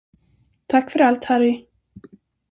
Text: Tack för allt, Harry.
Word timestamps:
Tack 0.67 0.91
för 0.91 0.99
allt, 0.99 1.25
Harry. 1.25 1.65